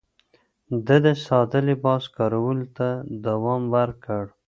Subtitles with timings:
[0.85, 2.87] ده د ساده لباس کارولو ته
[3.25, 4.23] دوام ورکړ.